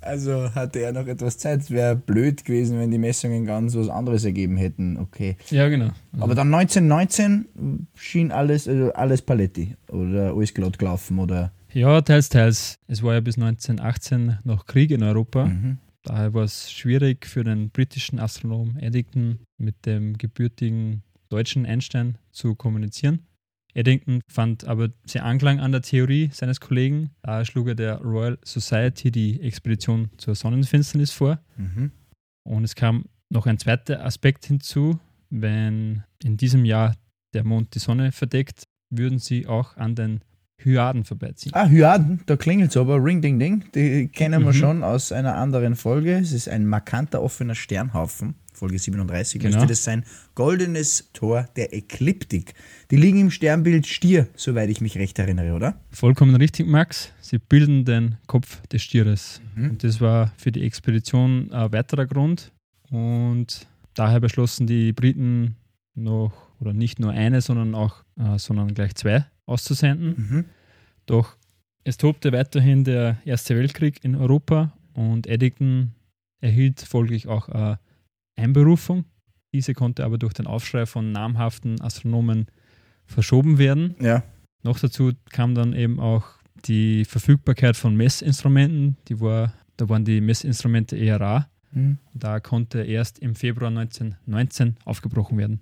[0.00, 1.60] Also hatte er noch etwas Zeit.
[1.60, 4.96] Es wäre blöd gewesen, wenn die Messungen ganz was anderes ergeben hätten.
[4.96, 5.36] Okay.
[5.50, 5.90] Ja, genau.
[6.12, 12.00] Also Aber dann 1919 schien alles, also alles Paletti oder alles glatt gelaufen oder ja,
[12.02, 12.78] teils, teils.
[12.86, 15.46] Es war ja bis 1918 noch Krieg in Europa.
[15.46, 15.78] Mhm.
[16.02, 22.54] Daher war es schwierig für den britischen Astronom Eddington mit dem gebürtigen deutschen Einstein zu
[22.54, 23.26] kommunizieren.
[23.74, 27.10] Eddington fand aber sehr Anklang an der Theorie seines Kollegen.
[27.22, 31.38] Daher schlug er der Royal Society die Expedition zur Sonnenfinsternis vor.
[31.56, 31.92] Mhm.
[32.44, 34.98] Und es kam noch ein zweiter Aspekt hinzu.
[35.28, 36.96] Wenn in diesem Jahr
[37.32, 40.22] der Mond die Sonne verdeckt, würden sie auch an den
[40.64, 41.52] Hyaden vorbeiziehen.
[41.54, 43.64] Ah, Hyaden, da klingelt es aber, Ring Ding Ding.
[43.74, 44.54] Die kennen wir Mhm.
[44.54, 46.16] schon aus einer anderen Folge.
[46.18, 48.34] Es ist ein markanter offener Sternhaufen.
[48.52, 49.54] Folge 37 Genau.
[49.56, 50.04] müsste das sein.
[50.34, 52.52] Goldenes Tor der Ekliptik.
[52.90, 55.80] Die liegen im Sternbild Stier, soweit ich mich recht erinnere, oder?
[55.90, 57.10] Vollkommen richtig, Max.
[57.20, 59.40] Sie bilden den Kopf des Stieres.
[59.54, 59.70] Mhm.
[59.70, 62.52] Und das war für die Expedition ein weiterer Grund.
[62.90, 65.56] Und daher beschlossen die Briten
[65.94, 70.14] noch, oder nicht nur eine, sondern auch, äh, sondern gleich zwei auszusenden.
[70.16, 70.44] Mhm.
[71.06, 71.36] Doch
[71.84, 75.92] es tobte weiterhin der Erste Weltkrieg in Europa und Eddington
[76.40, 77.78] erhielt folglich auch eine
[78.36, 79.04] Einberufung.
[79.52, 82.46] Diese konnte aber durch den Aufschrei von namhaften Astronomen
[83.06, 83.96] verschoben werden.
[84.00, 84.22] Ja.
[84.62, 86.26] Noch dazu kam dann eben auch
[86.66, 88.96] die Verfügbarkeit von Messinstrumenten.
[89.08, 91.50] Die war, da waren die Messinstrumente eher rar.
[91.72, 91.98] Mhm.
[92.14, 95.60] Da konnte erst im Februar 1919 aufgebrochen werden.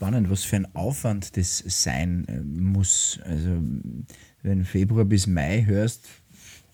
[0.00, 3.20] Spannend, was für ein Aufwand das sein äh, muss.
[3.22, 3.50] Also,
[4.42, 6.08] wenn Februar bis Mai hörst,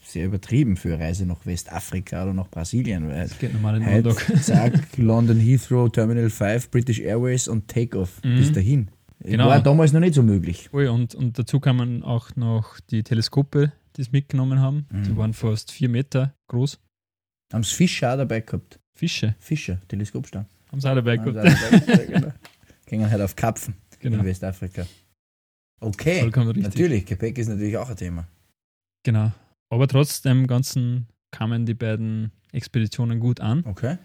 [0.00, 3.08] sehr übertrieben für eine Reise nach Westafrika oder nach Brasilien.
[3.08, 4.36] Weil Das geht normal in Heute, Ordnung.
[4.42, 8.36] zack, London Heathrow, Terminal 5, British Airways und Takeoff Mhm.
[8.36, 8.90] bis dahin.
[9.24, 9.48] Genau.
[9.48, 10.70] War damals noch nicht so möglich.
[10.72, 14.86] Ui, und, und dazu kamen auch noch die Teleskope, die es mitgenommen haben.
[15.04, 15.16] Die Mhm.
[15.16, 16.78] waren fast vier Meter groß.
[17.52, 18.78] Haben sie Fischer auch dabei gehabt?
[18.94, 20.46] Fische Fischer, Teleskopstang.
[20.70, 22.34] haben sie auch dabei gehabt.
[22.86, 24.86] Gingen halt auf Kapfen Genau, in Westafrika.
[25.80, 26.64] Okay, vollkommen richtig.
[26.64, 28.26] natürlich, Gepäck ist natürlich auch ein Thema.
[29.02, 29.32] Genau.
[29.68, 33.64] Aber trotzdem Ganzen kamen die beiden Expeditionen gut an.
[33.66, 33.98] Okay.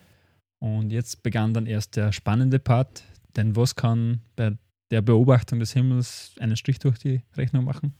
[0.60, 3.04] Und jetzt begann dann erst der spannende Part.
[3.36, 4.58] Denn was kann bei
[4.92, 7.94] der Beobachtung des Himmels einen Strich durch die Rechnung machen?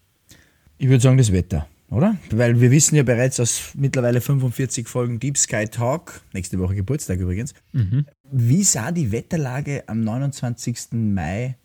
[0.78, 2.18] Ich würde sagen, das Wetter, oder?
[2.32, 7.20] Weil wir wissen ja bereits aus mittlerweile 45 Folgen Deep Sky Talk, nächste Woche Geburtstag
[7.20, 8.06] übrigens, Mhm.
[8.32, 11.14] wie sah die Wetterlage am 29.
[11.14, 11.58] Mai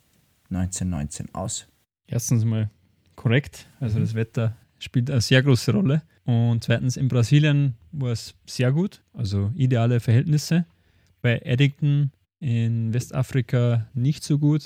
[0.51, 1.67] 1919 aus?
[2.07, 2.71] Erstens mal
[3.15, 3.67] korrekt.
[3.81, 6.03] Also das Wetter spielt eine sehr große Rolle.
[6.25, 10.67] Und zweitens, in Brasilien war es sehr gut, also ideale Verhältnisse.
[11.23, 12.11] Bei Eddington
[12.41, 14.65] in Westafrika nicht so gut.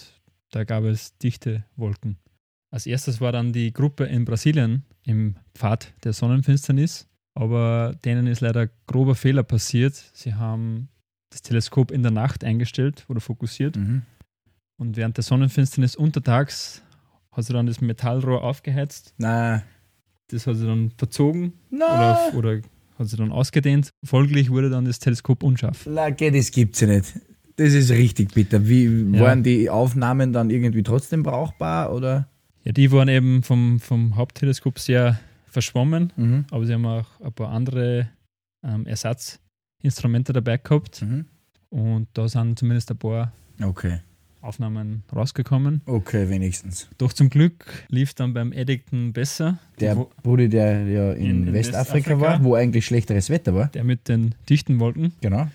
[0.50, 2.16] Da gab es dichte Wolken.
[2.72, 7.06] Als erstes war dann die Gruppe in Brasilien im Pfad der Sonnenfinsternis.
[7.34, 9.94] Aber denen ist leider grober Fehler passiert.
[10.14, 10.88] Sie haben
[11.30, 13.76] das Teleskop in der Nacht eingestellt oder fokussiert.
[13.76, 14.02] Mhm.
[14.78, 16.82] Und während der Sonnenfinsternis untertags
[17.32, 19.14] hat sie dann das Metallrohr aufgeheizt.
[19.18, 19.62] Na,
[20.28, 22.60] Das hat sie dann verzogen oder, oder
[22.98, 23.90] hat sie dann ausgedehnt.
[24.04, 25.86] Folglich wurde dann das Teleskop unscharf.
[25.86, 27.14] Lage, das gibt's ja nicht.
[27.56, 28.66] Das ist richtig bitter.
[28.68, 29.20] Wie Ja.
[29.20, 32.28] waren die Aufnahmen dann irgendwie trotzdem brauchbar oder?
[32.70, 36.44] Ja, die waren eben vom, vom Hauptteleskop sehr verschwommen, Mhm.
[36.52, 38.08] aber sie haben auch ein paar andere
[38.64, 41.02] ähm, Ersatzinstrumente dabei gehabt.
[41.02, 41.24] Mhm.
[41.70, 43.98] Und da sind zumindest ein paar Okay.
[44.40, 45.80] Aufnahmen rausgekommen.
[45.86, 46.88] Okay, wenigstens.
[46.96, 49.58] Doch zum Glück lief dann beim Eddington besser.
[49.80, 52.20] Der Wo- Brudi, der ja in, In- in Westafrika, Westafrika.
[52.20, 53.66] war, wo eigentlich schlechteres Wetter war.
[53.66, 55.12] der mit den dichten Wolken.
[55.20, 55.48] Genau.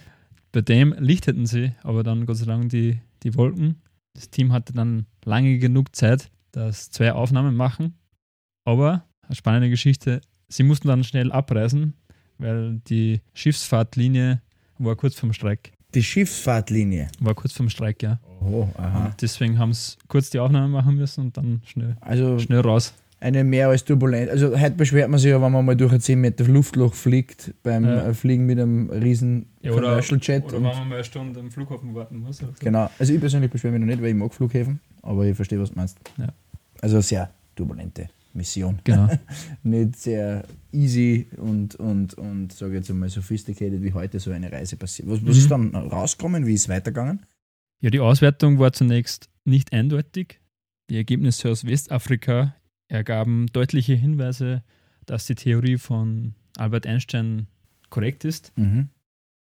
[0.51, 3.75] Bei dem lichteten sie, aber dann Gott sei Dank die, die Wolken.
[4.15, 7.95] Das Team hatte dann lange genug Zeit, dass zwei Aufnahmen machen.
[8.65, 11.93] Aber, eine spannende Geschichte, sie mussten dann schnell abreisen,
[12.37, 14.41] weil die Schiffsfahrtlinie
[14.77, 15.71] war kurz vorm Streik.
[15.93, 17.07] Die Schiffsfahrtlinie.
[17.19, 18.19] War kurz vorm Streik, ja.
[18.41, 19.05] Oh, aha.
[19.07, 22.93] Und deswegen haben sie kurz die Aufnahme machen müssen und dann schnell, Also schnell raus.
[23.21, 24.29] eine mehr als turbulent.
[24.29, 27.53] Also heute beschwert man sich ja, wenn man mal durch ein 10 Meter Luftloch fliegt
[27.63, 28.07] beim Ja.
[28.07, 30.43] äh, Fliegen mit einem riesen Ja, oder, Commercial Jet.
[30.45, 32.41] oder und, wenn man mal eine Stunde am Flughafen warten muss.
[32.43, 32.57] Oder so.
[32.59, 32.89] genau.
[32.99, 35.69] Also ich persönlich beschwere mich noch nicht, weil ich mag Flughäfen, aber ich verstehe, was
[35.69, 35.97] du meinst.
[36.17, 36.27] Ja.
[36.81, 38.79] Also sehr turbulente Mission.
[38.83, 39.09] Genau.
[39.63, 44.75] nicht sehr easy und, und, und sage jetzt einmal sophisticated, wie heute so eine Reise
[44.75, 45.07] passiert.
[45.09, 45.41] Was, was Mhm.
[45.41, 46.45] ist dann rausgekommen?
[46.45, 47.25] Wie ist es weitergegangen?
[47.81, 50.39] Ja, die Auswertung war zunächst nicht eindeutig.
[50.89, 52.55] Die Ergebnisse aus Westafrika
[52.87, 54.63] ergaben deutliche Hinweise,
[55.05, 57.47] dass die Theorie von Albert Einstein
[57.89, 58.51] korrekt ist.
[58.57, 58.89] Mhm.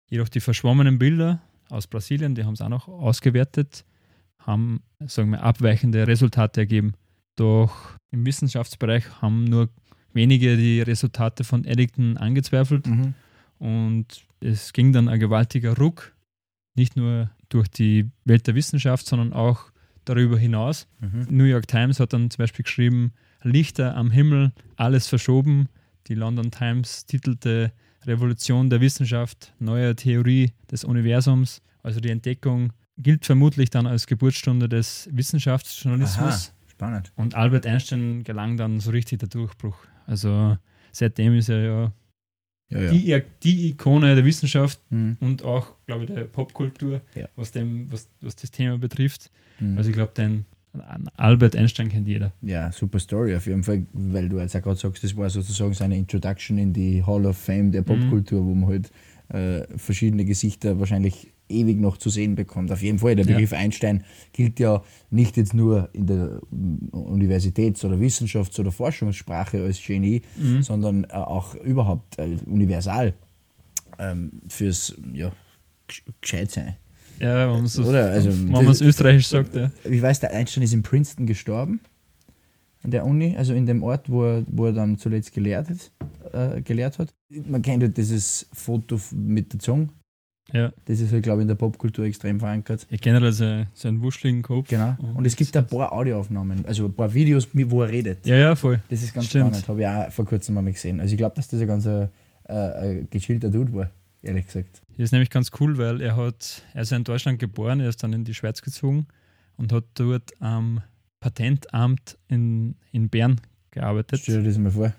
[0.09, 3.83] Jedoch die verschwommenen Bilder aus Brasilien, die haben es auch noch ausgewertet,
[4.39, 6.93] haben, sagen wir, abweichende Resultate ergeben.
[7.38, 9.69] Doch im Wissenschaftsbereich haben nur
[10.13, 12.86] wenige die Resultate von Eddington angezweifelt.
[12.88, 13.13] Mhm.
[13.60, 16.13] Und es ging dann ein gewaltiger Ruck,
[16.76, 19.71] nicht nur durch die Welt der Wissenschaft, sondern auch
[20.06, 20.88] darüber hinaus.
[21.00, 21.28] Mhm.
[21.30, 25.69] New York Times hat dann zum Beispiel geschrieben, Lichter am Himmel, alles verschoben.
[26.08, 27.71] Die London Times titelte
[28.06, 31.62] Revolution der Wissenschaft, neue Theorie des Universums.
[31.84, 36.54] Also die Entdeckung gilt vermutlich dann als Geburtsstunde des Wissenschaftsjournalismus.
[36.77, 37.11] Spannend.
[37.15, 39.77] Und Albert Einstein gelang dann so richtig der Durchbruch.
[40.05, 40.57] Also
[40.91, 41.91] seitdem ist er ja,
[42.69, 42.91] Ja, ja.
[42.91, 45.17] Die, die Ikone der Wissenschaft Mhm.
[45.21, 47.27] und auch, glaube ich, der Popkultur, Ja.
[47.35, 49.31] was, dem, was, was das Thema betrifft.
[49.59, 49.77] Mhm.
[49.77, 50.45] Also ich glaube, den
[51.15, 52.31] Albert Einstein kennt jeder.
[52.43, 55.73] Ja, super Story auf jeden Fall, weil du jetzt auch gerade sagst, das war sozusagen
[55.73, 58.91] seine Introduction in die Hall of Fame der Popkultur, wo man halt
[59.29, 62.71] äh, verschiedene Gesichter wahrscheinlich ewig noch zu sehen bekommt.
[62.71, 63.33] Auf jeden Fall, der Ja.
[63.33, 69.63] Begriff Einstein gilt ja nicht jetzt nur in der mm, Universitäts- oder Wissenschafts- oder Forschungssprache
[69.63, 70.62] als Genie, Mhm.
[70.63, 73.13] sondern äh, auch überhaupt universal
[73.99, 75.31] ähm, fürs ja,
[75.89, 76.75] gesch- gescheit sein.
[77.19, 78.12] Ja, wenn man es Oder?
[78.12, 79.71] Also, man es österreichisch sagt, ja.
[79.89, 81.79] Ich weiß, der Einstein ist in Princeton gestorben,
[82.83, 85.91] an der Uni, also in dem Ort, wo er, wo er dann zuletzt gelehrt hat,
[86.57, 87.12] äh, gelehrt hat.
[87.29, 89.88] Man kennt halt dieses Foto mit der Zunge,
[90.53, 90.71] ja.
[90.86, 92.86] das ist halt, glaube ich, in der Popkultur extrem verankert.
[92.89, 94.69] Ich generell so, so einen wuscheligen Kopf.
[94.69, 94.95] Genau.
[95.15, 98.25] Und es gibt ein paar Audioaufnahmen, also ein paar Videos, mit- wo er redet.
[98.25, 98.81] Ja, ja, voll.
[98.89, 99.55] Das ist ganz Stimmt.
[99.57, 100.99] spannend, habe ich auch vor kurzem mal gesehen.
[100.99, 102.07] Also ich glaube, dass das ein ganz äh,
[102.47, 103.89] äh, gechillter Dude war,
[104.21, 104.81] ehrlich gesagt.
[104.91, 107.89] Das ist nämlich ganz cool, weil er hat, er ist ja in Deutschland geboren, er
[107.89, 109.07] ist dann in die Schweiz gezogen
[109.57, 110.81] und hat dort am
[111.19, 113.39] Patentamt in, in Bern
[113.71, 114.19] gearbeitet.
[114.21, 114.93] Stell dir das mal vor.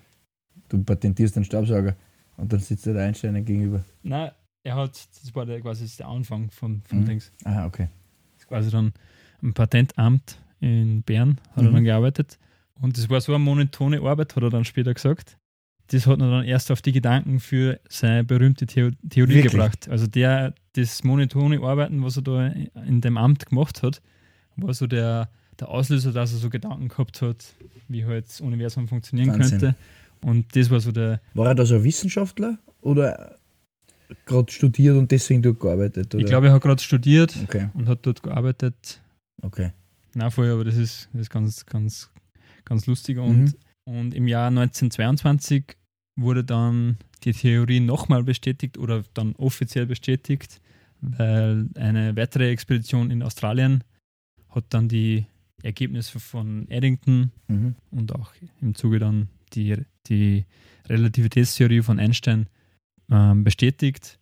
[0.69, 1.97] Du patentierst einen Staubsauger
[2.37, 3.83] und dann sitzt dir der Einstein gegenüber.
[4.03, 4.31] Nein,
[4.69, 7.05] er hat, das war der, quasi der Anfang von, von Mhm.
[7.07, 7.33] Dings.
[7.45, 7.89] Aha, okay.
[8.35, 8.93] Das ist quasi dann
[9.43, 11.75] am Patentamt in Bern hat er Mhm.
[11.75, 12.39] dann gearbeitet.
[12.81, 15.37] Und das war so eine monotone Arbeit, hat er dann später gesagt.
[15.91, 19.53] Das hat ihn dann erst auf die Gedanken für seine berühmte Theo Theorie Wirklich?
[19.53, 19.89] gebracht.
[19.89, 22.47] Also der, das monotone Arbeiten, was er da
[22.87, 24.03] in dem Amt gemacht hat,
[24.57, 27.55] war so der, der Auslöser, dass er so Gedanken gehabt hat,
[27.89, 29.59] wie halt das Universum funktionieren Wahnsinn.
[29.61, 29.75] könnte.
[30.21, 33.39] Und das war so der, War er da so ein Wissenschaftler oder
[34.27, 36.15] gerade studiert und deswegen dort gearbeitet?
[36.15, 36.23] Oder?
[36.23, 39.01] ich glaube, er hat gerade studiert Okay, und hat dort gearbeitet.
[39.43, 39.73] okay.
[40.15, 42.11] Na, vorher, aber das ist, das ist ganz, ganz,
[42.65, 43.19] ganz lustig.
[43.19, 43.55] Und, Mhm.
[43.85, 45.77] und im Jahr 1922
[46.17, 50.61] wurde dann die Theorie nochmal bestätigt oder dann offiziell bestätigt,
[51.01, 53.85] weil eine weitere Expedition in Australien
[54.49, 55.27] hat dann die
[55.63, 57.75] Ergebnisse von Eddington Mhm.
[57.91, 59.77] und auch im Zuge dann die,
[60.09, 60.45] die
[60.89, 62.47] Relativitätstheorie von Einstein
[63.11, 64.19] ähm, bestätigt.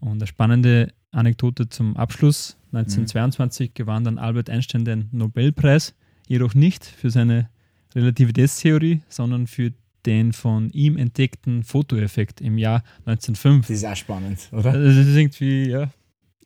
[0.00, 2.56] Und eine spannende Anekdote zum Abschluss.
[2.72, 5.94] 1922 gewann dann Albert Einstein den Nobelpreis,
[6.26, 7.48] jedoch nicht für seine
[7.94, 9.72] Relativitätstheorie, sondern für
[10.06, 13.66] den von ihm entdeckten Fotoeffekt im Jahr 1905.
[13.68, 14.72] Das ist auch spannend, oder?
[14.72, 15.90] Also das ist irgendwie, ja,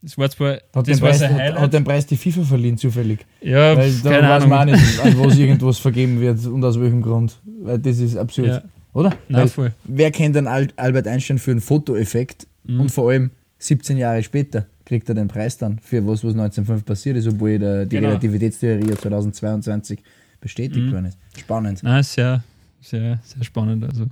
[0.01, 2.77] das war zwar, Hat das den, war Preis, hat, hat den Preis die FIFA verliehen,
[2.79, 3.27] zufällig.
[3.41, 4.49] ja, Weil keine weiß Ahnung.
[4.51, 7.41] man auch nicht, an was irgendwas vergeben wird und aus welchem Grund.
[7.63, 8.63] Weil das ist absurd, Ja,
[8.99, 9.17] oder?
[9.29, 9.73] na, Weil, voll.
[9.85, 12.81] wer kennt dann Al Albert Einstein für einen Fotoeffekt Mhm.
[12.81, 16.85] und vor allem 17 Jahre später kriegt er den Preis dann für was, was 1905
[16.85, 18.09] passiert ist, obwohl der, die Genau.
[18.09, 20.01] Relativitätstheorie ja 2022
[20.41, 20.93] bestätigt Mhm.
[20.93, 21.19] worden ist.
[21.39, 21.81] Spannend.
[21.83, 22.43] Na, sehr,
[22.81, 23.85] sehr, sehr spannend.
[23.85, 24.07] Also,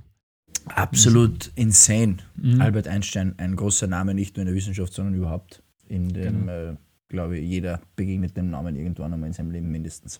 [0.65, 2.17] Absolut insane.
[2.35, 2.59] mhm.
[2.61, 5.61] Albert Einstein, ein großer Name, nicht nur in der Wissenschaft, sondern überhaupt.
[5.87, 6.51] In dem, Genau.
[6.71, 6.75] äh,
[7.07, 10.19] glaube ich, jeder begegnet dem Namen irgendwann einmal in seinem Leben mindestens.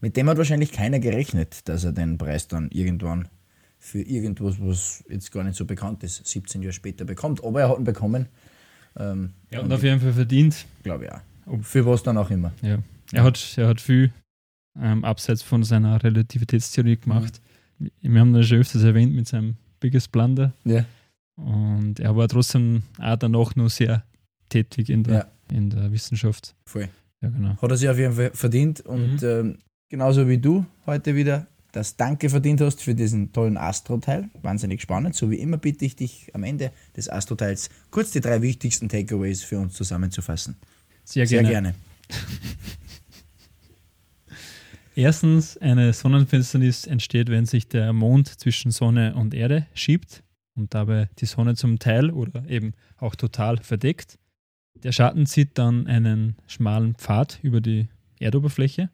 [0.00, 3.28] Mit dem hat wahrscheinlich keiner gerechnet, dass er den Preis dann irgendwann
[3.84, 7.42] für irgendwas, was jetzt gar nicht so bekannt ist, 17 Jahre später bekommt.
[7.44, 8.26] Aber er hat ihn bekommen.
[8.96, 10.64] Ähm, ja, und auf jeden Fall verdient.
[10.84, 11.20] glaube ich auch.
[11.46, 12.52] Ob- Für was dann auch immer.
[12.62, 12.78] Ja.
[13.12, 14.12] Er, hat, er hat viel
[14.80, 17.40] ähm, abseits von seiner Relativitätstheorie gemacht.
[18.00, 20.52] Wir haben das schon öfters erwähnt mit seinem Biggest Blunder.
[20.64, 20.84] Ja.
[21.36, 24.04] Und er war trotzdem auch danach noch sehr
[24.48, 26.54] tätig in der, in der Wissenschaft.
[26.66, 26.88] Voll.
[27.20, 27.56] Ja, genau.
[27.60, 29.28] Hat er sich auf jeden Fall verdient und Mhm.
[29.28, 29.58] ähm,
[29.90, 34.28] genauso wie du heute wieder das Danke verdient hast für diesen tollen Astro-Teil.
[34.42, 35.14] Wahnsinnig spannend.
[35.14, 39.42] So wie immer bitte ich dich am Ende des Astro-Teils kurz die drei wichtigsten Takeaways
[39.42, 40.56] für uns zusammenzufassen.
[41.04, 41.50] Sehr, Sehr gerne.
[41.50, 41.74] gerne.
[44.94, 50.22] Erstens, eine Sonnenfinsternis entsteht, wenn sich der Mond zwischen Sonne und Erde schiebt
[50.54, 54.18] und dabei die Sonne zum Teil oder eben auch total verdeckt.
[54.82, 57.88] Der Schatten zieht dann einen schmalen Pfad über die
[58.20, 58.90] Erdoberfläche.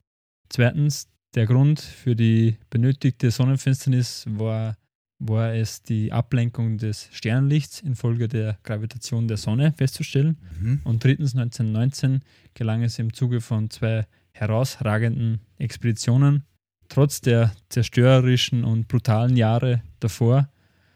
[0.49, 4.77] Zweitens, der Grund für die benötigte Sonnenfinsternis war,
[5.19, 10.39] war es die Ablenkung des Sternenlichts infolge der Gravitation der Sonne festzustellen.
[10.61, 10.81] Mhm.
[10.85, 12.23] Und drittens, 1919
[12.55, 16.45] gelang es im Zuge von zwei herausragenden Expeditionen,
[16.89, 20.49] trotz der zerstörerischen und brutalen Jahre davor,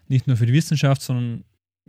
[0.09, 1.45] nicht nur für die Wissenschaft, sondern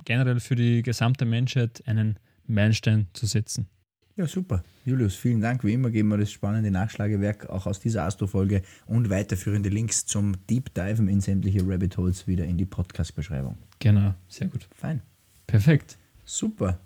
[0.05, 3.67] generell für die gesamte Menschheit einen Meilenstein zu setzen.
[4.15, 4.63] Ja, super.
[4.85, 5.63] Julius, vielen Dank.
[5.63, 10.33] Wie immer geben wir das spannende Nachschlagewerk auch aus dieser Astro-Folge und weiterführende Links zum
[10.47, 13.57] Deep Diven in sämtliche Rabbit Holes wieder in die Podcast-Beschreibung.
[13.79, 14.67] Genau, sehr gut.
[14.75, 15.01] Fein.
[15.47, 15.97] Perfekt.
[16.25, 16.77] Super.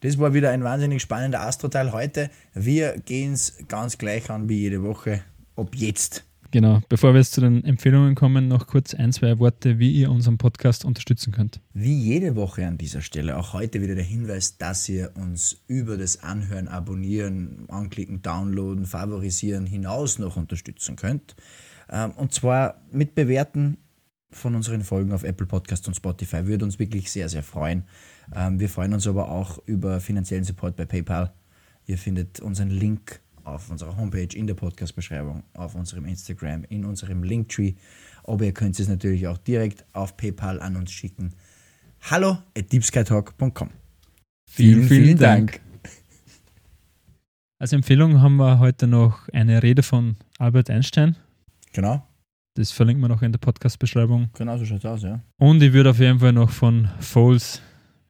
[0.00, 2.28] Das war wieder ein wahnsinnig spannender Astro-Teil heute.
[2.54, 5.22] Wir gehen es ganz gleich an wie jede Woche.
[5.54, 6.82] Ab jetzt Genau.
[6.88, 10.38] Bevor wir jetzt zu den Empfehlungen kommen, noch kurz ein, zwei Worte, wie ihr unseren
[10.38, 11.60] Podcast unterstützen könnt.
[11.72, 15.96] Wie jede Woche an dieser Stelle auch heute wieder der Hinweis, dass ihr uns über
[15.96, 21.34] das Anhören, Abonnieren, Anklicken, Downloaden, Favorisieren hinaus noch unterstützen könnt.
[21.90, 23.78] Ähm, und zwar mit Bewerten
[24.30, 26.46] von unseren Folgen auf Apple Podcast und Spotify.
[26.46, 27.82] Würde uns wirklich sehr, sehr freuen.
[28.32, 31.32] Ähm, wir freuen uns aber auch über finanziellen Support bei PayPal.
[31.86, 37.22] Ihr findet unseren Link auf unserer Homepage, in der Podcast-Beschreibung, auf unserem Instagram, in unserem
[37.22, 37.74] Linktree.
[38.24, 41.34] Aber ihr könnt es natürlich auch direkt auf PayPal an uns schicken.
[42.10, 43.70] Hallo at deepskytalk.com.
[44.50, 45.60] Vielen, vielen Dank.
[47.58, 51.16] Als Empfehlung haben wir heute noch eine Rede von Albert Einstein.
[51.72, 52.06] Genau.
[52.54, 54.28] Das verlinken wir noch in der Podcast-Beschreibung.
[54.34, 55.20] Genau so schaut es aus, ja.
[55.38, 57.62] Und ich würde auf jeden Fall noch von Foles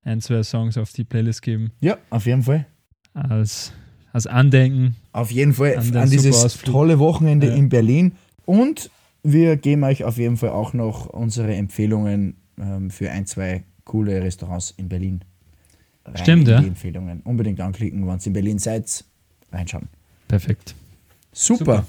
[0.03, 1.73] ein, zwei Songs auf die Playlist geben.
[1.81, 2.66] Ja, auf jeden Fall.
[3.14, 3.73] Als,
[4.14, 4.96] als Andenken.
[5.12, 7.55] Auf jeden Fall An an, dieses tolle Wochenende Ja.
[7.55, 8.12] in Berlin.
[8.46, 8.90] Und
[9.22, 14.22] wir geben euch auf jeden Fall auch noch unsere Empfehlungen ähm, für ein, zwei coole
[14.22, 15.20] Restaurants in Berlin.
[16.07, 16.61] Rein Stimmt, ja.
[16.61, 17.20] Die Empfehlungen.
[17.22, 19.05] Unbedingt anklicken, wenn ihr in Berlin seid.
[19.53, 19.88] Reinschauen.
[20.29, 20.74] Perfekt.
[21.33, 21.59] Super.
[21.64, 21.87] Super.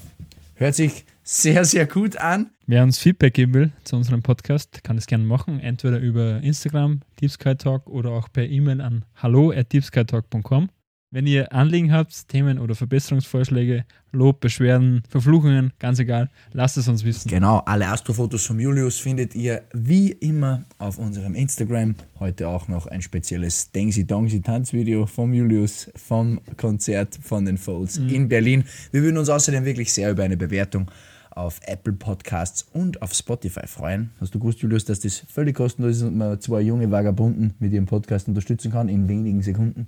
[0.56, 2.50] Hört sich sehr, sehr gut an.
[2.66, 5.60] Wer uns Feedback geben will zu unserem Podcast, kann es gerne machen.
[5.60, 10.70] Entweder über Instagram, Deep Sky Talk, oder auch per E-Mail an hallo at deepskytalk.com.
[11.12, 17.04] Wenn ihr Anliegen habt, Themen oder Verbesserungsvorschläge, Lob, Beschwerden, Verfluchungen, ganz egal, lasst es uns
[17.04, 17.28] wissen.
[17.28, 21.94] Genau, alle Astrofotos von Julius findet ihr wie immer auf unserem Instagram.
[22.18, 27.98] Heute auch noch ein spezielles Dengsi Dongsi Tanzvideo vom Julius vom Konzert von den Folds
[27.98, 28.64] in Berlin.
[28.90, 30.90] Wir würden uns außerdem wirklich sehr über eine Bewertung
[31.30, 34.10] auf Apple Podcasts und auf Spotify freuen.
[34.20, 37.72] Hast du gewusst, Julius, dass das völlig kostenlos ist und man zwei junge Vagabunden mit
[37.72, 39.86] ihrem Podcast unterstützen kann in wenigen Sekunden?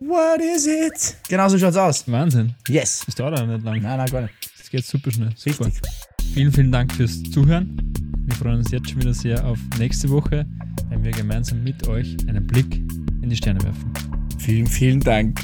[0.00, 0.08] Was?
[0.08, 1.16] What is it?
[1.28, 2.04] Genau so schaut's aus.
[2.10, 2.54] Wahnsinn.
[2.68, 3.02] Yes.
[3.06, 3.80] Das dauert auch nicht lang.
[3.82, 4.34] Nein, nein, gar nicht.
[4.58, 5.30] Das geht super schnell.
[5.36, 5.66] Super.
[5.66, 5.90] Richtig.
[6.34, 7.92] Vielen, vielen Dank fürs Zuhören.
[8.26, 10.46] Wir freuen uns jetzt schon wieder sehr auf nächste Woche,
[10.90, 12.76] wenn wir gemeinsam mit euch einen Blick
[13.22, 13.92] in die Sterne werfen.
[14.38, 15.40] Vielen, vielen Dank.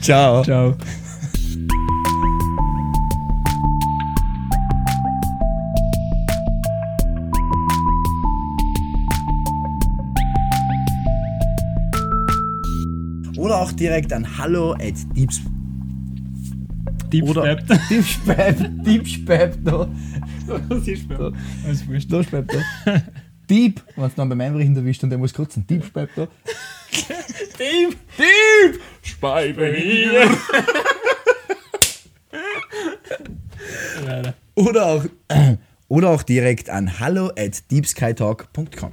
[0.00, 0.42] Ciao.
[0.44, 0.76] Ciao.
[13.54, 15.40] Oder auch direkt an hallo at deeps
[17.12, 17.80] Deep Oder- Step.
[17.88, 19.88] Deepspap, Deepspap, da,
[21.64, 22.12] Alles wurscht.
[22.12, 23.02] da spap da.
[23.48, 25.64] Deep, wenn es dann beim Einbrechen erwischt und der muss kotzen.
[25.68, 26.26] Deepspap da.
[27.58, 27.96] Deep.
[28.18, 28.80] Deep!
[29.02, 30.28] Speibe hier.
[34.04, 34.34] Leider.
[34.56, 35.04] Oder auch,
[35.88, 38.90] oder auch direkt an hallo at deepskytalk.com.